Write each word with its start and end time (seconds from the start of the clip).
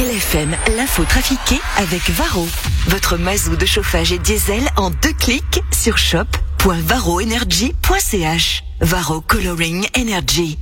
LFM, 0.00 0.56
l'info 0.78 1.04
trafiquée 1.04 1.60
avec 1.76 2.08
Varro. 2.08 2.48
Votre 2.86 3.18
mazou 3.18 3.56
de 3.56 3.66
chauffage 3.66 4.12
et 4.12 4.18
diesel 4.18 4.62
en 4.76 4.88
deux 4.88 5.12
clics 5.12 5.62
sur 5.72 5.98
shop.varroenergy.ch. 5.98 8.64
Varro 8.80 9.20
Coloring 9.20 9.86
Energy. 9.94 10.58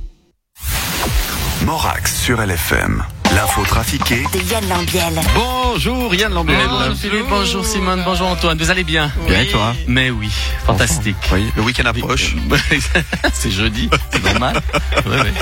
Morax 1.63 2.19
sur 2.19 2.41
LFM. 2.41 3.05
L'info 3.35 3.63
trafiquée 3.63 4.23
de 4.33 4.51
Yann 4.51 4.67
Lambiel. 4.67 5.19
Bonjour 5.35 6.13
Yann 6.15 6.33
Lambert. 6.33 6.67
Bonjour 6.69 6.95
Philippe, 6.95 7.25
bonjour 7.29 7.65
Simone, 7.65 8.01
bonjour 8.03 8.27
Antoine, 8.27 8.57
vous 8.57 8.71
allez 8.71 8.83
bien? 8.83 9.11
Bien 9.27 9.41
et 9.41 9.47
toi? 9.47 9.75
Mais 9.87 10.09
oui, 10.09 10.29
fantastique. 10.65 11.15
Oui, 11.31 11.45
le 11.55 11.61
week-end 11.61 11.85
approche. 11.85 12.35
c'est 13.33 13.51
jeudi, 13.51 13.89
c'est 14.11 14.23
normal. 14.23 14.59
Ouais, 15.05 15.19
ouais. 15.21 15.33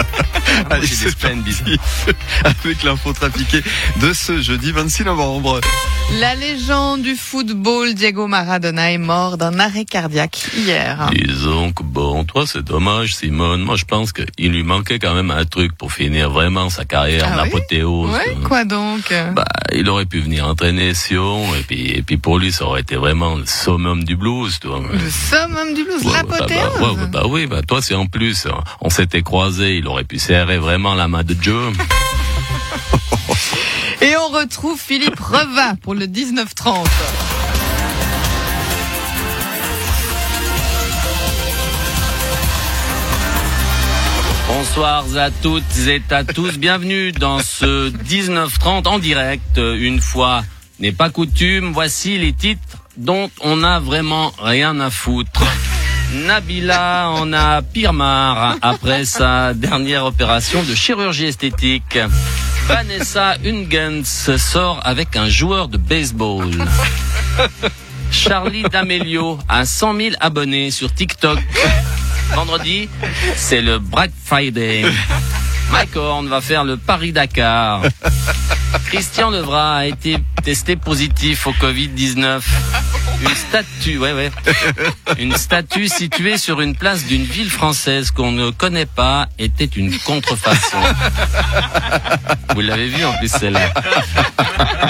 Ah, 0.70 0.75
Allez, 0.75 0.88
J'ai 0.88 0.96
des 0.96 1.11
c'est 1.11 1.20
semaines 1.20 1.42
bizarres. 1.42 1.68
Avec 2.43 2.84
l'info 2.84 3.14
trafiquée 3.14 3.61
de 4.01 4.14
ce 4.14 4.42
jeudi 4.42 4.71
26 4.71 5.06
novembre. 5.06 5.61
La 6.19 6.36
légende 6.36 7.01
du 7.01 7.15
football 7.15 7.93
Diego 7.93 8.28
Maradona 8.28 8.92
est 8.92 8.97
mort 8.97 9.38
d'un 9.38 9.60
arrêt 9.60 9.86
cardiaque 9.86 10.47
hier. 10.56 11.10
Disons 11.14 11.71
que 11.74 11.83
bon, 11.83 12.24
toi 12.25 12.46
c'est 12.47 12.64
dommage 12.64 13.15
Simone, 13.15 13.61
moi 13.61 13.75
je 13.75 13.86
pense 13.86 14.14
qu'il 14.14 14.51
lui 14.51 14.64
manquait 14.64 15.00
quand 15.00 15.14
même 15.14 15.32
un 15.32 15.46
truc 15.46 15.75
pour 15.78 15.92
finir 15.92 16.29
vraiment 16.29 16.69
sa 16.69 16.86
carrière 16.86 17.25
Ah 17.29 17.43
oui? 17.43 17.50
Ouais, 17.83 18.37
quoi 18.43 18.63
donc? 18.65 19.13
Bah, 19.33 19.45
il 19.73 19.89
aurait 19.89 20.05
pu 20.05 20.19
venir 20.19 20.47
entraîner 20.47 20.93
Sion 20.93 21.54
et 21.55 21.61
puis 21.63 21.91
et 21.91 22.01
puis 22.01 22.17
pour 22.17 22.39
lui 22.39 22.51
ça 22.51 22.65
aurait 22.65 22.81
été 22.81 22.95
vraiment 22.95 23.36
le 23.36 23.45
summum 23.45 24.03
du 24.03 24.15
blues, 24.15 24.59
toi. 24.59 24.79
Le 24.91 25.09
summum 25.09 25.73
du 25.73 25.83
blues, 25.83 26.03
Ouais, 26.03 26.23
bah, 26.27 26.37
l'apothéose. 26.39 26.97
bah, 26.97 27.05
bah 27.11 27.23
oui, 27.27 27.45
bah 27.47 27.61
toi 27.61 27.81
c'est 27.81 27.95
en 27.95 28.05
plus, 28.07 28.47
on 28.81 28.89
s'était 28.89 29.21
croisés, 29.23 29.77
il 29.77 29.87
aurait 29.87 30.03
pu 30.03 30.19
serrer 30.19 30.57
vraiment 30.57 30.93
la 30.95 31.07
main 31.07 31.23
de 31.23 31.36
Joe. 31.39 31.73
Et 34.02 34.16
on 34.16 34.30
retrouve 34.30 34.80
Philippe 34.80 35.19
Revin 35.19 35.75
pour 35.81 35.95
le 35.95 36.05
19-30. 36.05 36.86
Bonsoir 44.78 45.06
à 45.17 45.31
toutes 45.31 45.88
et 45.88 46.03
à 46.11 46.23
tous, 46.23 46.59
bienvenue 46.59 47.11
dans 47.11 47.39
ce 47.39 47.89
19-30 47.89 48.88
en 48.88 49.00
direct. 49.00 49.58
Une 49.58 50.00
fois 50.00 50.44
n'est 50.80 50.92
pas 50.92 51.09
coutume, 51.09 51.73
voici 51.73 52.19
les 52.19 52.31
titres 52.31 52.78
dont 52.95 53.31
on 53.42 53.56
n'a 53.56 53.80
vraiment 53.80 54.31
rien 54.38 54.80
à 54.80 54.92
foutre. 54.92 55.44
Nabila 56.14 57.09
en 57.09 57.34
a 57.34 57.64
pire 57.64 57.92
marre 57.92 58.58
après 58.61 59.06
sa 59.06 59.56
dernière 59.56 60.06
opération 60.06 60.61
de 60.61 60.75
chirurgie 60.75 61.25
esthétique. 61.25 61.97
Vanessa 62.67 63.34
Hungens 63.44 64.38
sort 64.38 64.80
avec 64.84 65.16
un 65.16 65.28
joueur 65.28 65.69
de 65.69 65.78
baseball. 65.78 66.52
Charlie 68.12 68.62
D'Amelio 68.62 69.39
a 69.50 69.66
100 69.66 69.97
000 69.97 70.16
abonnés 70.19 70.69
sur 70.69 70.94
TikTok. 70.94 71.39
Vendredi, 72.36 72.89
c'est 73.36 73.61
le 73.61 73.80
Black 73.80 74.11
Friday. 74.25 74.86
Mike 75.72 75.95
Horn 75.95 76.28
va 76.28 76.42
faire 76.42 76.64
le 76.64 76.78
Paris-Dakar. 76.78 77.81
Christian 78.86 79.30
Levra 79.30 79.78
a 79.78 79.86
été 79.86 80.17
testé 80.44 80.75
positif 80.75 81.47
au 81.47 81.52
Covid-19. 81.52 82.42
Une 83.22 83.36
statue, 83.36 83.98
ouais, 83.98 84.14
ouais. 84.14 84.32
Une 85.18 85.36
statue 85.36 85.88
située 85.88 86.38
sur 86.38 86.62
une 86.62 86.76
place 86.76 87.06
d'une 87.06 87.24
ville 87.24 87.50
française 87.50 88.12
qu'on 88.12 88.32
ne 88.32 88.52
connaît 88.52 88.86
pas 88.86 89.28
était 89.40 89.66
une 89.66 89.98
contrefaçon. 90.00 90.78
Vous 92.54 92.62
l'avez 92.62 92.88
vu 92.88 93.04
en 93.06 93.14
plus 93.18 93.30
celle-là. 93.30 93.74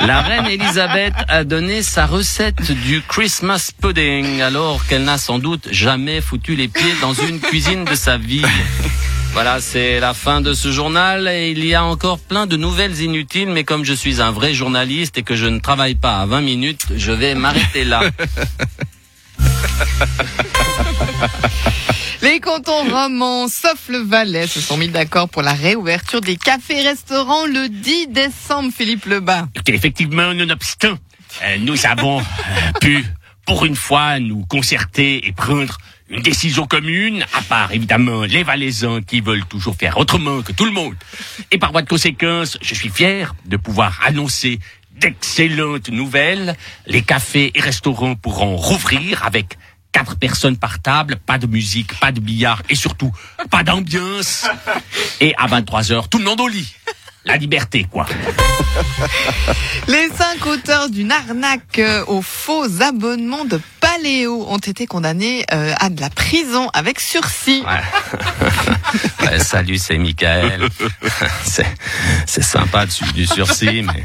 La 0.05 0.21
reine 0.21 0.47
Elisabeth 0.47 1.13
a 1.29 1.43
donné 1.43 1.81
sa 1.81 2.05
recette 2.05 2.71
du 2.71 3.01
Christmas 3.07 3.71
pudding 3.81 4.41
alors 4.41 4.85
qu'elle 4.87 5.03
n'a 5.03 5.17
sans 5.17 5.39
doute 5.39 5.67
jamais 5.71 6.21
foutu 6.21 6.55
les 6.55 6.67
pieds 6.67 6.95
dans 7.01 7.13
une 7.13 7.39
cuisine 7.39 7.85
de 7.85 7.95
sa 7.95 8.17
vie. 8.17 8.43
Voilà, 9.37 9.61
c'est 9.61 9.99
la 9.99 10.15
fin 10.15 10.41
de 10.41 10.55
ce 10.55 10.71
journal 10.71 11.27
et 11.27 11.51
il 11.51 11.63
y 11.63 11.75
a 11.75 11.83
encore 11.83 12.17
plein 12.17 12.47
de 12.47 12.57
nouvelles 12.57 13.01
inutiles, 13.01 13.49
mais 13.49 13.63
comme 13.63 13.85
je 13.85 13.93
suis 13.93 14.19
un 14.19 14.31
vrai 14.31 14.55
journaliste 14.55 15.19
et 15.19 15.21
que 15.21 15.35
je 15.35 15.45
ne 15.45 15.59
travaille 15.59 15.93
pas 15.93 16.21
à 16.21 16.25
20 16.25 16.41
minutes, 16.41 16.87
je 16.95 17.11
vais 17.11 17.35
m'arrêter 17.35 17.83
là. 17.83 18.01
Les 22.23 22.39
cantons 22.39 22.89
romans, 22.89 23.47
sauf 23.47 23.89
le 23.89 23.99
Valais, 23.99 24.47
se 24.47 24.59
sont 24.59 24.75
mis 24.75 24.87
d'accord 24.87 25.29
pour 25.29 25.43
la 25.43 25.53
réouverture 25.53 26.21
des 26.21 26.35
cafés-restaurants 26.35 27.45
le 27.45 27.69
10 27.69 28.07
décembre, 28.07 28.71
Philippe 28.75 29.05
Lebas. 29.05 29.45
Effectivement, 29.67 30.33
nonobstant, 30.33 30.97
euh, 31.43 31.57
nous 31.59 31.85
avons 31.85 32.21
euh, 32.21 32.23
pu, 32.81 33.05
pour 33.45 33.65
une 33.65 33.75
fois, 33.75 34.19
nous 34.19 34.47
concerter 34.47 35.27
et 35.27 35.31
prendre 35.31 35.77
une 36.09 36.21
décision 36.21 36.65
commune, 36.65 37.25
à 37.33 37.41
part 37.41 37.71
évidemment 37.71 38.21
les 38.23 38.43
Valaisans 38.43 39.01
qui 39.01 39.21
veulent 39.21 39.45
toujours 39.45 39.75
faire 39.75 39.97
autrement 39.97 40.41
que 40.41 40.51
tout 40.51 40.65
le 40.65 40.71
monde. 40.71 40.95
Et 41.51 41.57
par 41.57 41.71
voie 41.71 41.81
de 41.81 41.89
conséquence, 41.89 42.57
je 42.61 42.73
suis 42.73 42.89
fier 42.89 43.35
de 43.45 43.57
pouvoir 43.57 43.99
annoncer 44.05 44.59
d'excellentes 44.91 45.89
nouvelles. 45.89 46.55
Les 46.85 47.01
cafés 47.01 47.51
et 47.55 47.59
restaurants 47.59 48.15
pourront 48.15 48.55
rouvrir 48.55 49.25
avec 49.25 49.57
quatre 49.91 50.17
personnes 50.17 50.57
par 50.57 50.81
table, 50.81 51.17
pas 51.17 51.37
de 51.37 51.47
musique, 51.47 51.99
pas 51.99 52.11
de 52.11 52.19
billard 52.19 52.61
et 52.69 52.75
surtout 52.75 53.11
pas 53.49 53.63
d'ambiance. 53.63 54.45
Et 55.19 55.33
à 55.37 55.47
23 55.47 55.91
heures, 55.91 56.09
tout 56.09 56.19
le 56.19 56.25
monde 56.25 56.41
au 56.41 56.47
lit. 56.47 56.73
La 57.25 57.35
liberté, 57.37 57.85
quoi. 57.89 58.05
Les 59.87 60.09
cinq 60.09 60.45
auteurs 60.45 60.89
d'une 60.89 61.11
arnaque 61.11 61.79
euh, 61.79 62.03
aux 62.07 62.21
faux 62.21 62.81
abonnements 62.81 63.45
de 63.45 63.59
Paléo 63.79 64.45
ont 64.49 64.57
été 64.57 64.85
condamnés 64.85 65.45
euh, 65.53 65.73
à 65.79 65.89
de 65.89 65.99
la 66.01 66.09
prison 66.09 66.69
avec 66.73 66.99
sursis. 66.99 67.63
Ouais, 69.21 69.39
salut, 69.39 69.77
c'est 69.77 69.97
Michael. 69.97 70.69
C'est, 72.25 72.43
sympa 72.43 72.85
du, 72.85 73.11
du 73.13 73.27
sursis, 73.27 73.83
mais 73.83 74.03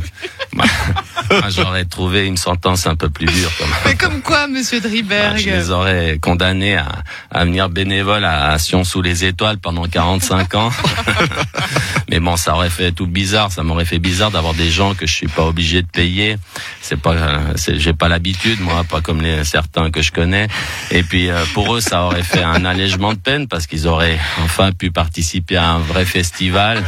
moi, 1.31 1.49
j'aurais 1.51 1.85
trouvé 1.85 2.27
une 2.27 2.37
sentence 2.37 2.87
un 2.87 2.97
peu 2.97 3.09
plus 3.09 3.27
dure. 3.27 3.51
Quand 3.59 3.67
même. 3.67 3.75
Mais 3.87 3.95
comme 3.95 4.21
quoi, 4.23 4.47
monsieur 4.49 4.81
Ah, 4.83 4.89
Driberg 4.89 5.39
Je 5.39 5.51
les 5.51 5.71
aurais 5.71 6.19
condamnés 6.21 6.77
à, 6.77 6.89
à 7.31 7.45
venir 7.45 7.69
bénévole 7.69 8.25
à, 8.25 8.51
à 8.51 8.59
Sion 8.59 8.85
sous 8.85 9.03
les 9.03 9.25
étoiles 9.25 9.59
pendant 9.59 9.87
45 9.87 10.55
ans. 10.55 10.71
Mais 12.11 12.21
bon, 12.21 12.37
ça 12.37 12.55
aurait 12.55 12.71
fait 12.71 12.93
tout 12.93 13.07
bizarre. 13.07 13.51
Ça 13.53 13.63
m'aurait 13.63 13.85
fait 13.87 13.99
bizarre 13.99 14.31
d'avoir 14.31 14.55
des 14.55 14.71
gens 14.71 14.95
que 14.95 15.07
je 15.07 15.13
suis 15.15 15.29
pas 15.29 15.45
obligé 15.45 15.81
de 15.83 15.87
payer. 15.87 16.37
C'est 16.83 17.01
pas, 17.01 17.15
c'est, 17.57 17.79
j'ai 17.79 17.95
pas 17.95 18.09
l'habitude, 18.09 18.61
moi, 18.61 18.85
pas 18.85 19.01
comme 19.01 19.23
les 19.23 19.45
certains 19.45 19.91
que 19.91 20.03
je 20.03 20.13
connais. 20.13 20.49
Et 20.91 21.03
puis 21.03 21.31
euh, 21.31 21.45
pour 21.55 21.75
eux, 21.75 21.81
ça 21.81 22.03
aurait 22.05 22.23
fait 22.23 22.43
un 22.43 22.65
allègement 22.65 23.13
de 23.15 23.19
peine 23.19 23.49
parce 23.49 23.67
qu'ils 23.67 23.87
auraient 23.89 24.19
enfin 24.45 24.73
pu 24.73 24.91
participer 24.91 25.57
à 25.57 25.71
un 25.71 25.79
vrai 25.79 26.05
festival. 26.05 26.83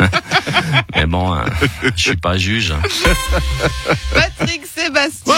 Mais 0.94 1.06
bon, 1.06 1.34
euh, 1.34 1.40
je 1.96 2.02
suis 2.02 2.16
pas 2.16 2.36
juge. 2.36 2.74
Patrick 4.14 4.66
Sébastien, 4.66 5.34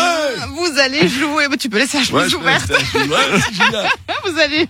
vous 0.54 0.78
allez 0.78 1.09
jouer. 1.09 1.47
Tu 1.59 1.69
peux 1.69 1.78
laisser 1.78 1.98
la 1.98 2.04
chemise 2.04 2.34
ouverte. 2.34 2.72
Vous 4.25 4.38
allez 4.38 4.66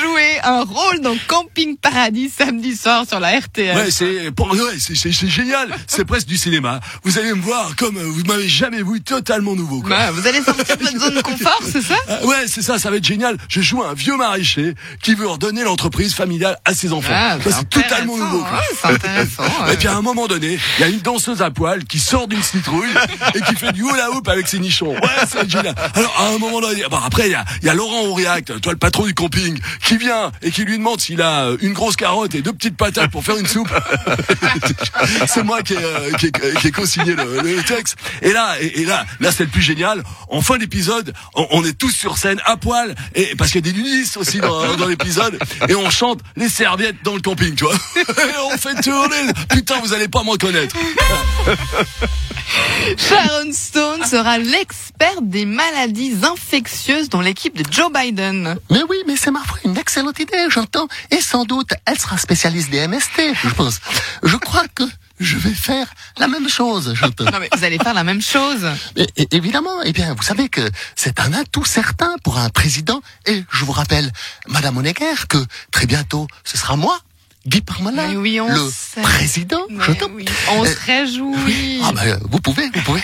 jouer 0.00 0.40
un 0.42 0.62
rôle 0.64 1.00
dans 1.00 1.16
Camping 1.26 1.76
Paradis 1.76 2.30
samedi 2.36 2.76
soir 2.76 3.04
sur 3.08 3.20
la 3.20 3.38
RTL. 3.38 3.76
Ouais, 3.76 3.90
c'est 3.90 4.28
ouais, 4.30 5.28
génial. 5.28 5.74
C'est 5.86 6.04
presque 6.04 6.26
du 6.26 6.36
cinéma. 6.36 6.80
Vous 7.04 7.18
allez 7.18 7.32
me 7.32 7.40
voir 7.40 7.76
comme 7.76 7.96
euh, 7.96 8.04
vous 8.04 8.22
m'avez 8.24 8.48
jamais 8.48 8.82
vu, 8.82 9.00
totalement 9.00 9.54
nouveau. 9.54 9.80
Quoi. 9.80 9.90
Bah, 9.90 10.10
vous 10.12 10.26
allez 10.26 10.42
sortir 10.42 10.76
de 10.76 10.84
votre 10.84 10.98
zone 10.98 11.14
de 11.14 11.20
confort, 11.22 11.60
c'est 11.70 11.82
ça? 11.82 11.96
Ah, 12.08 12.24
ouais, 12.26 12.46
c'est 12.46 12.62
ça, 12.62 12.78
ça 12.78 12.90
va 12.90 12.96
être 12.96 13.04
génial. 13.04 13.36
Je 13.48 13.60
joue 13.60 13.82
un 13.82 13.94
vieux 13.94 14.16
maraîcher 14.16 14.74
qui 15.02 15.14
veut 15.14 15.26
redonner 15.28 15.62
l'entreprise 15.64 16.14
familiale 16.14 16.58
à 16.64 16.74
ses 16.74 16.92
enfants. 16.92 17.12
Ah, 17.14 17.38
Ça, 17.42 17.50
c'est 17.58 17.68
totalement 17.68 18.16
nouveau. 18.16 18.40
quoi. 18.40 18.58
ouais, 18.58 18.94
intéressant. 18.94 19.42
Et 19.72 19.76
puis 19.76 19.88
à 19.88 19.96
un 19.96 20.02
moment 20.02 20.26
donné, 20.26 20.58
il 20.78 20.80
y 20.80 20.84
a 20.84 20.88
une 20.88 21.00
danseuse 21.00 21.42
à 21.42 21.50
poil 21.50 21.84
qui 21.84 21.98
sort 21.98 22.28
d'une 22.28 22.42
citrouille 22.42 22.88
et 23.34 23.40
qui 23.42 23.54
fait 23.54 23.72
du 23.72 23.82
hula 23.82 24.10
hoop 24.10 24.28
avec 24.28 24.48
ses 24.48 24.58
nichons. 24.58 24.94
Ouais, 25.02 25.26
c'est 25.30 25.48
génial. 25.50 25.74
Alors 25.94 26.14
à 26.18 26.26
un 26.28 26.38
moment 26.38 26.60
donné, 26.60 26.82
bon 26.90 26.98
après 27.04 27.26
il 27.28 27.32
y 27.32 27.34
a, 27.34 27.44
y 27.62 27.68
a 27.68 27.74
Laurent 27.74 28.02
Auriac, 28.06 28.46
toi 28.60 28.72
le 28.72 28.78
patron 28.78 29.04
du 29.04 29.14
camping, 29.14 29.58
qui 29.84 29.96
vient 29.96 30.32
et 30.42 30.50
qui 30.50 30.64
lui 30.64 30.78
demande 30.78 31.00
s'il 31.00 31.22
a 31.22 31.44
euh, 31.46 31.56
une 31.60 31.72
grosse 31.72 31.96
carotte 31.96 32.34
et 32.34 32.42
deux 32.42 32.52
petites 32.52 32.76
patates 32.76 33.10
pour 33.10 33.24
faire 33.24 33.36
une 33.36 33.46
soupe. 33.46 33.70
c'est 35.26 35.42
moi 35.44 35.62
qui 35.62 35.74
ai, 35.74 35.78
euh, 35.78 36.12
qui 36.18 36.26
ai- 36.26 36.32
qui 36.60 36.68
ai 36.68 36.70
co-signé 36.70 37.14
le, 37.14 37.40
le 37.40 37.62
texte. 37.62 37.96
Et 38.22 38.32
là, 38.32 38.56
et, 38.60 38.84
là, 38.84 39.04
là 39.20 39.32
c'est 39.32 39.44
le 39.44 39.50
plus 39.50 39.62
génial. 39.62 40.02
En 40.28 40.40
fin 40.40 40.58
d'épisode, 40.58 41.12
on, 41.34 41.64
est 41.64 41.76
tous 41.76 41.90
sur 41.90 42.18
scène 42.18 42.40
à 42.44 42.56
poil 42.56 42.94
et 43.14 43.34
parce 43.36 43.50
qu'il 43.50 43.64
y 43.66 43.68
a 43.68 43.72
des 43.72 43.78
nudistes 43.78 44.16
aussi 44.16 44.38
dans, 44.38 44.76
dans 44.76 44.86
l'épisode 44.86 45.38
et 45.68 45.74
on 45.74 45.90
chante 45.90 46.20
les 46.36 46.48
serviettes 46.48 46.96
dans 47.04 47.14
le 47.14 47.20
camping, 47.20 47.54
tu 47.54 47.64
vois. 47.64 47.74
Et 47.96 48.38
on 48.52 48.56
fait 48.58 48.80
tourner. 48.82 49.32
Putain, 49.48 49.78
vous 49.80 49.92
allez 49.92 50.08
pas 50.08 50.22
me 50.22 50.30
reconnaître. 50.30 50.74
Sharon 52.96 53.52
Stone 53.52 54.04
sera 54.04 54.38
l'experte 55.00 55.28
des 55.28 55.44
maladies 55.44 56.16
infectieuses 56.22 57.08
dans 57.08 57.20
l'équipe 57.20 57.56
de 57.56 57.64
Joe 57.72 57.90
Biden. 57.92 58.56
Mais 58.70 58.80
oui, 58.88 58.96
mais 59.06 59.16
c'est 59.16 59.30
ma 59.30 59.42
foi 59.44 59.58
une 59.64 59.76
excellente 59.76 60.18
idée, 60.18 60.46
j'entends. 60.50 60.88
Et 61.10 61.20
sans 61.20 61.44
doute, 61.44 61.70
elle 61.86 61.98
sera 61.98 62.18
spécialiste 62.18 62.70
des 62.70 62.86
MST, 62.86 63.34
je 63.42 63.48
pense. 63.50 63.80
Je 64.22 64.36
crois 64.36 64.64
que 64.74 64.82
je 65.20 65.36
vais 65.36 65.52
faire 65.54 65.86
la 66.18 66.26
même 66.28 66.48
chose, 66.48 66.94
j'entends. 66.94 67.24
Non, 67.24 67.38
mais 67.40 67.48
vous 67.56 67.64
allez 67.64 67.78
faire 67.78 67.94
la 67.94 68.04
même 68.04 68.22
chose. 68.22 68.66
Et- 68.96 69.06
et- 69.16 69.28
évidemment, 69.36 69.82
eh 69.84 69.92
bien, 69.92 70.14
vous 70.14 70.22
savez 70.22 70.48
que 70.48 70.68
c'est 70.96 71.20
un 71.20 71.32
atout 71.32 71.64
certain 71.64 72.14
pour 72.24 72.38
un 72.38 72.48
président. 72.50 73.00
Et 73.26 73.44
je 73.50 73.64
vous 73.64 73.72
rappelle, 73.72 74.10
Madame 74.48 74.76
Honegger, 74.78 75.14
que 75.28 75.38
très 75.70 75.86
bientôt, 75.86 76.26
ce 76.44 76.56
sera 76.58 76.76
moi, 76.76 76.98
Guy 77.46 77.60
Parmelin, 77.62 78.14
oui, 78.16 78.38
le 78.46 78.70
sait. 78.70 79.00
président. 79.00 79.62
J'entends. 79.78 80.08
oui, 80.12 80.24
on 80.50 80.64
Euh, 80.64 80.66
se 80.68 80.76
réjouit. 80.86 81.80
Ah 81.82 81.92
ben, 81.92 82.18
vous 82.30 82.40
pouvez, 82.40 82.68
vous 82.74 82.82
pouvez. 82.82 83.00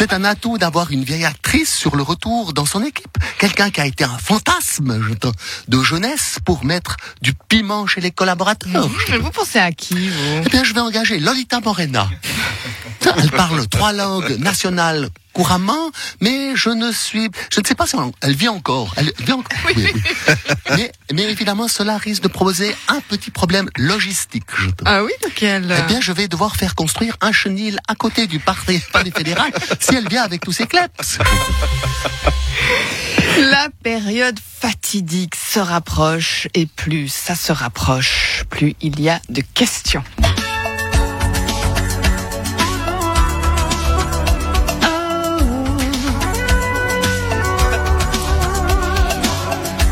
C'est 0.00 0.14
un 0.14 0.24
atout 0.24 0.56
d'avoir 0.56 0.92
une 0.92 1.04
vieille 1.04 1.26
actrice 1.26 1.74
sur 1.76 1.94
le 1.94 2.02
retour 2.02 2.54
dans 2.54 2.64
son 2.64 2.82
équipe. 2.82 3.18
Quelqu'un 3.38 3.68
qui 3.68 3.82
a 3.82 3.86
été 3.86 4.02
un 4.02 4.16
fantasme, 4.16 4.98
de 5.68 5.82
jeunesse 5.82 6.38
pour 6.46 6.64
mettre 6.64 6.96
du 7.20 7.34
piment 7.34 7.86
chez 7.86 8.00
les 8.00 8.10
collaborateurs. 8.10 8.88
Mais 9.10 9.18
vous 9.18 9.30
pensez 9.30 9.58
à 9.58 9.72
qui, 9.72 10.08
vous? 10.08 10.42
Eh 10.46 10.48
bien, 10.48 10.64
je 10.64 10.72
vais 10.72 10.80
engager 10.80 11.18
Lolita 11.20 11.60
Morena. 11.60 12.08
Elle 13.18 13.30
parle 13.30 13.66
trois 13.66 13.92
langues 13.92 14.38
nationales 14.38 15.10
couramment, 15.32 15.92
mais 16.20 16.56
je 16.56 16.70
ne 16.70 16.90
suis, 16.90 17.30
je 17.52 17.60
ne 17.60 17.64
sais 17.66 17.76
pas 17.76 17.86
si 17.86 17.94
elle- 18.20 18.34
vit 18.34 18.48
encore. 18.48 18.92
Elle 18.96 19.12
vit 19.20 19.30
encore. 19.32 19.58
Oui, 19.64 19.74
oui. 19.76 20.02
Mais, 20.76 20.92
mais 21.14 21.22
évidemment, 21.30 21.68
cela 21.68 21.98
risque 21.98 22.24
de 22.24 22.28
proposer 22.28 22.74
un 22.88 23.00
petit 23.00 23.30
problème 23.30 23.70
logistique. 23.76 24.42
Je. 24.58 24.70
Ah 24.84 25.04
oui, 25.04 25.12
lequel? 25.24 25.72
Eh 25.78 25.82
bien, 25.86 26.00
je 26.00 26.10
vais 26.10 26.26
devoir 26.26 26.56
faire 26.56 26.74
construire 26.74 27.16
un 27.20 27.30
chenil 27.30 27.78
à 27.86 27.94
côté 27.94 28.26
du 28.26 28.40
parti- 28.40 28.82
palais 28.92 29.12
fédéral 29.12 29.52
si 29.90 29.96
elle 29.96 30.08
vient 30.08 30.22
avec 30.22 30.42
tous 30.42 30.52
ses 30.52 30.66
kleps. 30.66 31.18
La 33.38 33.68
période 33.82 34.38
fatidique 34.38 35.34
se 35.34 35.58
rapproche 35.58 36.46
et 36.54 36.66
plus 36.66 37.08
ça 37.08 37.34
se 37.34 37.52
rapproche, 37.52 38.44
plus 38.50 38.76
il 38.80 39.00
y 39.00 39.08
a 39.08 39.20
de 39.28 39.42
questions. 39.54 40.04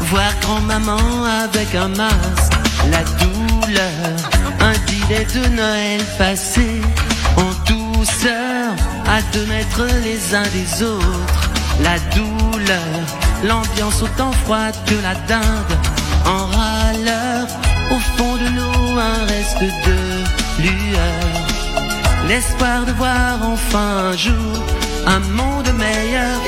Voir 0.01 0.33
grand-maman 0.41 1.25
avec 1.25 1.75
un 1.75 1.89
masque, 1.89 2.53
la 2.91 3.03
douleur, 3.05 4.17
un 4.61 4.73
dîner 4.87 5.25
de 5.25 5.49
Noël 5.55 6.01
passé 6.17 6.81
en 7.37 7.53
douceur, 7.71 8.75
à 9.09 9.23
deux 9.33 9.47
mètres 9.47 9.87
les 10.05 10.35
uns 10.35 10.49
des 10.59 10.83
autres. 10.83 11.51
La 11.83 11.99
douleur, 12.17 13.01
l'ambiance 13.45 14.03
autant 14.03 14.33
froide 14.45 14.77
que 14.87 14.95
la 15.03 15.15
dinde, 15.27 15.75
en 16.27 16.47
râleur, 16.47 17.47
au 17.91 17.99
fond 18.17 18.37
de 18.37 18.49
nous 18.49 18.99
un 18.99 19.25
reste 19.27 19.63
de 19.89 20.63
lueur. 20.63 21.49
L'espoir 22.29 22.85
de 22.85 22.93
voir 22.93 23.39
enfin 23.43 24.11
un 24.11 24.17
jour 24.17 24.65
un 25.07 25.21
monde 25.21 25.73
meilleur. 25.75 26.39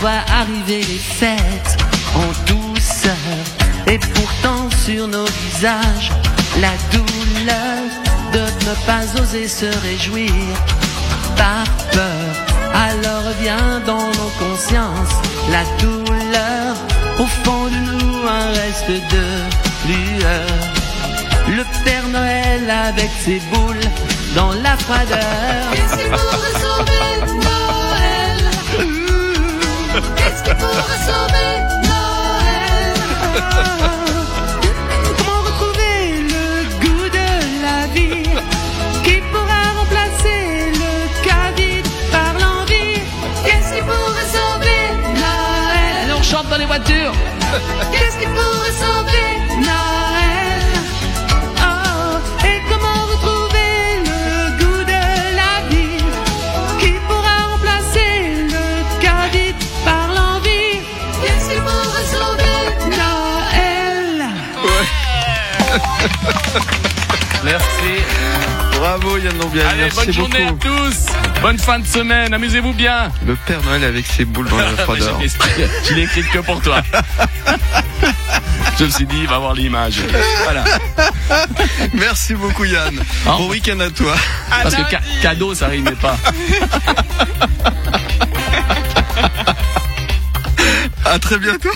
Va 0.00 0.24
arriver 0.40 0.82
les 0.82 0.98
fêtes 0.98 1.76
en 2.14 2.52
douceur. 2.52 3.12
Et 3.86 3.98
pourtant 3.98 4.68
sur 4.84 5.06
nos 5.08 5.26
visages, 5.26 6.10
la 6.60 6.72
douleur 6.92 7.82
de 8.32 8.40
ne 8.68 8.74
pas 8.86 9.20
oser 9.20 9.48
se 9.48 9.66
réjouir. 9.82 10.32
Par 11.36 11.64
peur, 11.92 12.26
alors 12.74 13.30
vient 13.40 13.80
dans 13.86 14.08
nos 14.08 14.32
consciences 14.38 15.16
la 15.50 15.64
douleur. 15.80 16.76
Au 17.18 17.26
fond 17.26 17.66
de 17.66 17.80
nous, 17.92 18.26
un 18.26 18.48
reste 18.48 18.90
de 19.14 19.26
lueur. 19.88 20.46
Le 21.48 21.64
Père 21.84 22.08
Noël 22.08 22.70
avec 22.70 23.10
ses 23.24 23.40
boules 23.52 23.88
dans 24.34 24.52
la 24.52 24.76
froideur. 24.76 25.74
Comment 35.18 35.40
retrouver 35.42 36.22
le 36.32 36.44
goût 36.80 37.08
de 37.08 37.28
la 37.62 37.86
vie 37.94 38.28
Qui 39.04 39.16
pourra 39.32 39.62
remplacer 39.78 40.72
le 40.72 40.92
Covid 41.28 41.82
par 42.10 42.32
l'envie 42.40 43.00
Qu'est-ce 43.44 43.70
qui 43.74 43.80
pourrait 43.82 44.30
sauver 44.36 44.82
Noël 45.14 45.94
Alors 46.04 46.18
on 46.18 46.22
chante 46.22 46.48
dans 46.48 46.58
les 46.58 46.66
voitures. 46.66 47.12
Qu'est-ce 47.92 48.18
qui 48.18 48.26
pourrait 48.26 48.76
sauver 48.82 49.28
Noël 49.60 49.93
Bravo 68.96 69.18
Yann 69.18 69.36
Lambiel, 69.38 69.66
Allez, 69.66 69.78
merci 69.82 69.96
bonne 69.96 70.06
beaucoup. 70.14 70.30
journée 70.30 70.46
à 70.46 70.52
tous. 70.52 71.06
Bonne 71.42 71.58
fin 71.58 71.80
de 71.80 71.86
semaine. 71.86 72.32
Amusez-vous 72.32 72.72
bien. 72.74 73.10
Le 73.26 73.34
Père 73.34 73.60
Noël 73.64 73.82
avec 73.82 74.06
ses 74.06 74.24
boules 74.24 74.48
dans 74.48 74.56
la 74.56 74.76
froideur. 74.76 75.18
Je 75.88 75.94
l'ai 75.94 76.02
écrite 76.04 76.30
que 76.30 76.38
pour 76.38 76.60
toi. 76.62 76.80
Je 78.78 78.84
me 78.84 78.90
suis 78.90 79.06
dit, 79.06 79.16
il 79.22 79.26
va 79.26 79.38
voir 79.38 79.54
l'image. 79.54 79.96
Voilà. 80.44 80.62
Merci 81.92 82.34
beaucoup 82.34 82.64
Yann. 82.64 82.96
Au 83.26 83.30
Bon 83.38 83.48
week-end 83.50 83.80
à 83.80 83.90
toi. 83.90 84.14
Parce 84.62 84.76
que 84.76 84.82
ca- 84.88 85.00
cadeau, 85.22 85.54
ça 85.56 85.66
rimait 85.66 85.90
pas. 85.92 86.16
À 91.04 91.18
très 91.18 91.38
bientôt. 91.38 91.68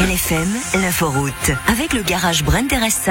LFM, 0.00 0.48
l'inforoute. 0.82 1.50
Avec 1.68 1.92
le 1.92 2.02
garage 2.02 2.42
Brent 2.44 2.68
Teresa. 2.68 2.98